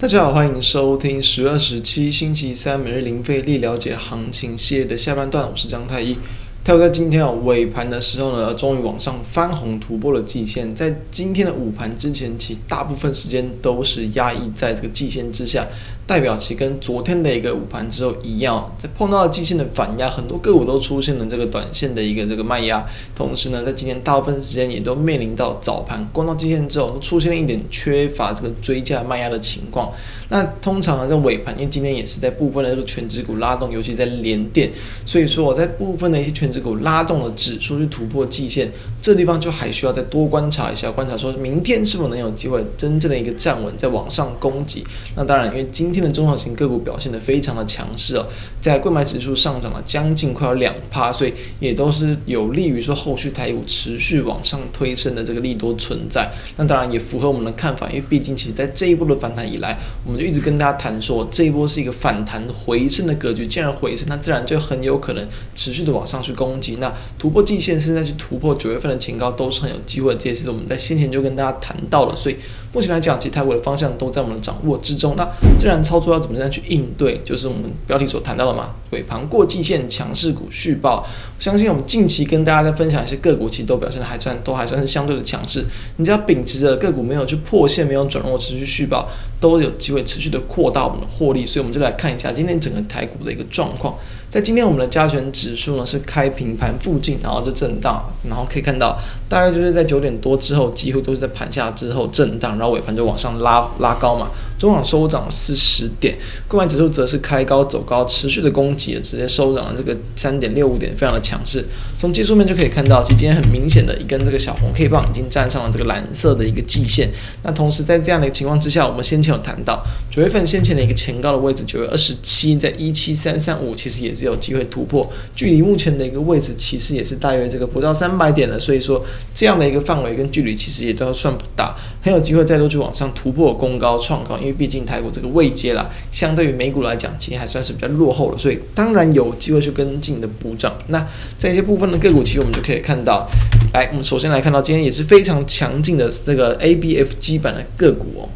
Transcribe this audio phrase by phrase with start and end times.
[0.00, 6.16] 大家好，欢迎收听十月二十七星期三每日零费力了解行情系列的下半段，我是张太一。
[6.64, 15.66] 台股在今天啊尾盘的时候呢，终于往上翻红突破了季线，在今天的午盘之前，其大部分时间都是压抑在这个季线之下。
[16.10, 22.84] 代表其跟昨天的一个午盘之后一样，在碰到了季线的反压，很多个股都出现了这个短线的一个这个卖压。
[23.14, 29.92] 同时呢，在今天大部分时间也都面临到早盘攻到季线之后，都出现了一点缺乏这个追价卖压的情况。
[30.30, 34.68] 那通常呢，在尾盘，因为今天也是在部分的这个全指股拉动，尤其在连电，
[35.06, 38.68] 所以说我在部分的一些全指股拉动了指数去突破季线，
[39.00, 44.84] 这地方就还需要再多观察一下，观察说明天是否能有机会真正的一个站稳，再往上攻击。
[45.14, 45.99] 那当然，因为今天。
[46.02, 48.26] 的中小型个股表现得非常的强势哦，
[48.60, 56.30] 在柜买指数上涨了将近快要两趴，所以也都是有利于说后续台股持续往上推升的这个利多存在。
[56.56, 63.46] 那当然也符合我们的看法，因为毕竟其实在这一波的反弹以来，我们就一直跟大家谈说，这一波是一个反弹回升的格局。
[63.46, 66.76] 既然回升，那自然就很有可能持续的往上去攻击。
[66.76, 70.20] 那突破季线，现在去突破九月份的前高，都是很有机会的。
[70.20, 72.36] 这也是我们在先前就跟大家谈到了，所以
[72.72, 75.14] 目前来讲，其实台股的方向都在我们的掌握之中。
[75.16, 75.26] 那
[75.58, 75.79] 自然。
[75.82, 77.20] 操作要怎么样去应对？
[77.24, 81.06] 就是我们标题所谈到的嘛，尾盘过季线强势股续抱。
[81.38, 85.64] 相信我们近期跟大家在分享一些个股，其实都表现的还算都还算是相对的强势。
[85.96, 89.08] 你只要秉持着个股没有去破线、没有转弱、持续续报，
[89.40, 91.46] 都有机会持续的扩大我们的获利。
[91.46, 93.94] 所以我们就来看一下今天整个台股的一个状况。
[94.30, 98.96] 在今天我们的加权指数呢是开平盘附近，然后就震荡，然后可以看到
[99.28, 111.64] 大概就是在九点多之后，几乎都是在盘下之后震荡，然后尾盘就往上拉拉高嘛，中场收涨四十点，购买指数则是开高走高，持续的攻击，直接收涨了这个三点六五点，非常的强势。
[111.98, 117.10] 从技术面就可以看到，其实今天很明显的一根这个小红 K 棒已经站上了这个蓝色的一个季线。
[117.42, 129.04] 那同时在这样的一个情况之下，我们先前有谈到九月份先前的一个前高的位置，九月二十七在一七三三五，其实也是有机会突破，距离目前的一个位置其实也是大约这个不到三百点了，所以说
[129.34, 140.74] 这样的一个范围跟距离其实也都要算不大，很有机会再度去往上突破攻高创高，因为毕竟台股这个位阶啦，相对于美股来讲，其实还算是比较落后的，所以当然有机会去跟进的补涨。
[140.88, 141.06] 那
[141.38, 143.28] 在一些部分的个股，其实我们就可以看到，
[143.72, 148.28] 来，我们首先来看到今天也是非常强劲的这个 ABF 版的个股哦。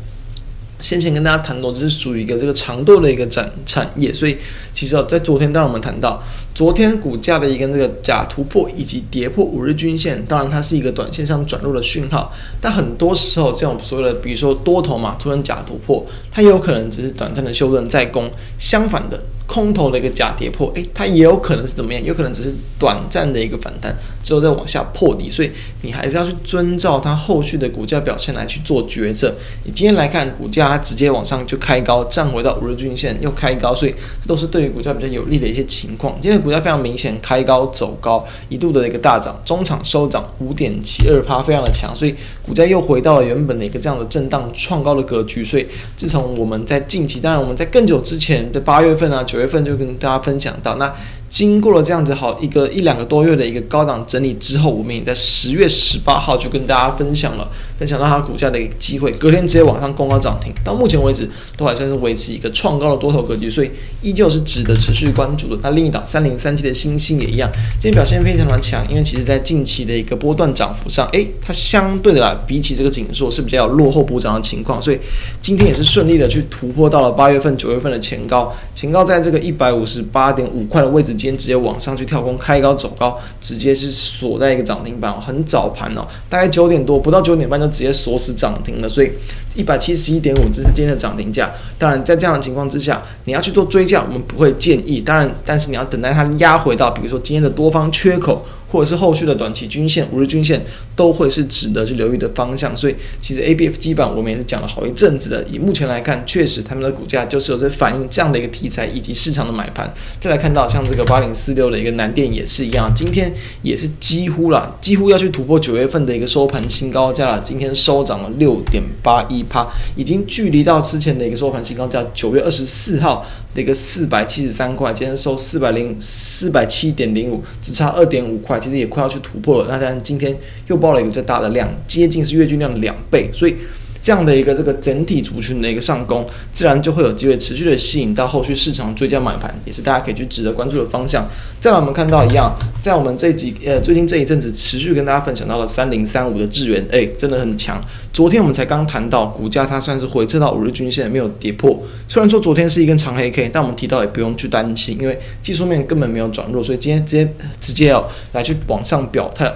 [0.80, 4.36] 先前跟大家谈到，这是属于一个这个长度的一个产产业，所以
[4.72, 6.22] 其实啊在昨天，当然我们谈到
[6.54, 19.22] 昨天股价的一个这个假突破以及跌破五日均线，当然它是一个短线上转入的讯号，但很多时候这种所谓的，比如说多头嘛，突然假突破，它有可能只是短暂的修正再攻，相反的。
[19.46, 22.02] 空头的一个假跌破，诶，它也有可能是怎么样？
[22.02, 25.50] 有可能只是短暂的一个反弹，之后再往下破底，所以
[25.82, 29.34] 你还是要去遵照它后续的股价表现来去做决策。
[29.64, 36.14] 你今天来看股价，它直接往上就开高，站回到五日均线又开高，所以这都是对于股价比较有利的一些情况。
[36.22, 45.44] 今天的股价非常明显开高走高，一度的一个大涨，中场收涨五点七二趴，非常的强，所以股价又回到了原本的一个这样的震荡创高的格局。
[45.44, 49.22] 所以自从我们在近期，当然我们在更久之前的八月份啊。
[49.34, 50.94] 九月份就跟大家分享到，那
[51.28, 65.58] 经过了这样子好一个一两个多月的一个高档整理之后，我们也在十月十八号就跟大家分享了，分享到它股价的一个机会，隔天直接往上攻高涨停，到目前为止都还算是维持一个创高的多头格局，所以依旧是值得持续关注的。
[65.64, 74.98] 那另一档三零三七的欣兴也一样，今天表现非常的强，因为其实在近期的一个波段涨幅上，诶，它相对的啦，比起这个景硕是比较有落后补涨的情况，所以
[75.40, 81.14] 今天也是顺利的去突破到了八月份、九月份的前高，前高在这个一百五十八点五块的位置。
[81.14, 89.10] 今天直接往上去跳空开高走高，直接是锁在一个涨停板，很早盘哦，大概九点多不到九点半就直接锁死涨停了，所以
[89.54, 91.52] 一百七十一点五这是今天的涨停价。
[91.78, 95.00] 当然，在这样的情况之下，你要去做追价，我们不会建议。
[95.00, 98.44] 当然，但是你要等待它压回到，比如说今天的多方缺口。
[98.74, 100.60] 或者是后续的短期均线、五日均线
[100.96, 105.44] 都会是值得去留意的方向，所以其实 ABF 基板我们也是讲了好一阵子的。
[105.44, 109.94] 以目前来看，确实他们的股价就是有在反映这样的一个题材以及市场的买盘。
[110.20, 117.40] 再来看到像这个八零四六的一个南电也是一样，今天也是几乎了，几乎要去突破九月份的一个收盘新高价了。
[117.44, 123.24] 今天收涨了六点八一趴，已经距离到之前的一个收盘新高价九月二十四号
[123.54, 128.58] 的一个四百七十三块，今天收四百零四百七点零五，只差二点五块。
[128.58, 130.34] 其实也快要去突破了，那但是今天
[130.68, 133.56] 又爆了一个最大的量，接近是月均量的两倍，所以
[134.04, 141.26] 这样的一个这个整体族群的一个上攻，自然就会有机会持续的吸引到后续市场追加买盘，也是大家可以去值得关注的方向。
[141.58, 147.82] 再来我们看到一样，在我们这几呃最近这一阵子持续跟大家分享到了三零三五的智源，哎，真的很强。
[148.12, 151.82] 昨天我们才刚谈到股价，它算是回撤到五日均线没有跌破。
[152.06, 157.26] 虽然说昨天是一根长黑 K，但我们提到也不用去担心，因为技术面根本没有转弱，所以今天直接
[157.58, 159.50] 直接要来去往上表态。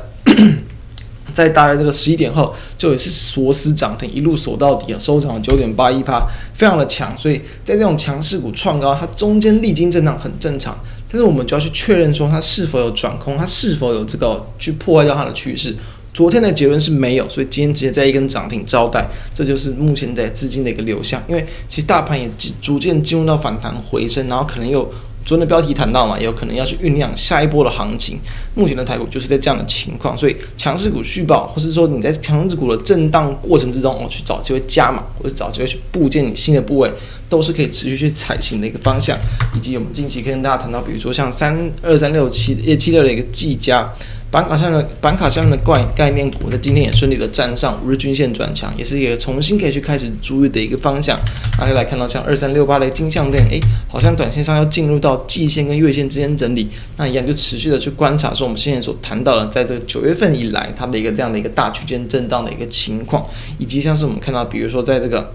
[1.38, 7.16] 在大概这个十一点后，就也是锁死涨停，一路锁到底啊，收涨了九点八一趴，非常的强。
[7.16, 10.76] 所以在这种强势股创高，它中间历经震荡很正常，
[11.08, 15.72] 但是我们就要去确认说它是否有转空，它是否有这个去破坏掉它的趋势。
[16.12, 21.22] 昨天的结论是没有，所以今天直接在一根涨停招待，这就是目前的资金的一个流向。
[21.28, 22.28] 因为其实大盘也
[22.60, 24.92] 逐渐进入到反弹回升，然后可能又。
[25.28, 28.18] 昨天的标题谈到嘛，也有可能要去酝酿下一波的行情。
[28.54, 36.90] 目前的台股就是在这样的情况，所以强势股续报，或是说你在强势股的震荡过程之中，我去找机会加码，或者找机会去部件你新的部位，
[37.28, 39.18] 都是可以持续去采行的一个方向。
[39.54, 43.86] 以及我们近期可以跟大家谈到，比如说像三二三六七一七六的一个技加。
[44.30, 51.18] 板卡上的板卡上面的概概念股，在今天也顺利的站上五日均线转强，也是一个重新可以去开始注意的一个方向。
[51.58, 53.58] 大家来看到像二三六八的金项链，诶，
[53.88, 63.26] 好像短线上要进入到季线跟月线之间整理，那一样就持续的去观察，说我们现在所谈到的，在这个九月份以来，它的一个这样的一个大区间震荡的一个情况，
[63.58, 65.32] 以及像是我们看到，比如说在这个。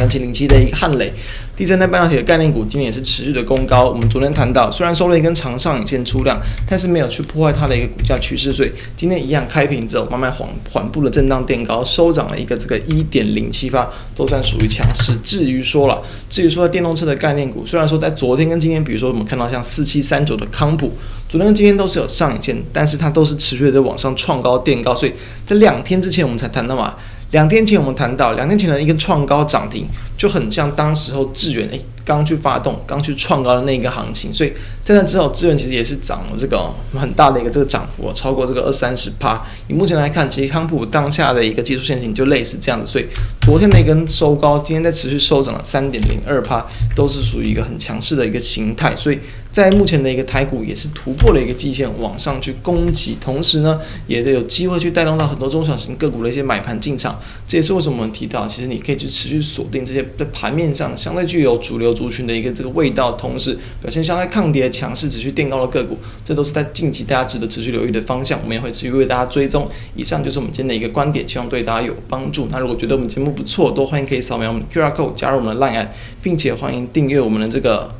[0.00, 1.12] 三七零七的一个汉磊，
[1.54, 3.86] 第三代半导体的概念股今天也是持续的攻高。
[3.90, 15.14] 我们昨天谈到，虽然收了一根长上影线出量，但是没有去破坏它的一个股价趋势，所以今天一样开平之后，慢慢缓缓步的震荡垫高，收涨了一个这个一点零七八，都算属于强势。
[15.22, 16.00] 至于说了，
[16.30, 20.90] 至于说电动车的概念股，虽然说在昨天跟今天，比如说我们看到像四七三九的康普，
[21.28, 25.12] 昨天跟今天都是有上影线，但是它都是持续的在往上创高垫高，所以
[25.44, 26.94] 在两天之前我们才谈到嘛。
[27.30, 29.86] 两天前我们谈到，两天前的一个创高涨停，
[30.16, 34.52] 就很像当时候智原诶刚去发动、刚去创高的那一个行情，所以
[34.84, 36.68] 在那之后，智原其实也是涨了这个
[36.98, 39.40] 很大的一个这个涨幅，超过这个二三十趴。
[39.68, 43.06] 以目前来看，其实康普当下的一个技术线型就类似这样子，所以
[43.40, 46.66] 昨天的一根收高，今天在持续收涨了三点零二趴，
[46.96, 49.20] 都是属于一个很强势的一个形态，所以。
[49.52, 57.20] 在目前的一个台股也是突破了一个季线往上去攻击，同时呢，也得有机会去带动到很多中小型个股的一些买盘进场。
[57.48, 68.38] 这也是为什么我们提到，其实你可以去持续锁定这些在盘面上相对具有主流族群的一个这个味道，同时表现相对抗跌强势、持续垫高的个股，这都是在近期大家值得持续留意的方向。
[68.42, 69.68] 我们也会持续为大家追踪。
[69.96, 72.46] 以上就是我们今天的一个观点，希望对大家有帮助。
[72.52, 75.88] 那如果觉得我们节目不错，都欢迎可以扫描我们的 QR code 加入我们的 LINE，
[76.22, 77.92] 并且欢迎订阅我们的这个。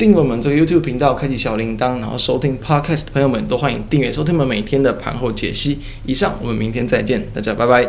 [0.00, 5.78] 订阅我们这个 YouTube 频道，开启小铃铛，然后收听 Podcast 的朋友们都欢迎订阅收听我们每天的盘后解析。
[6.06, 7.86] 以上，我们明天再见，大家拜拜。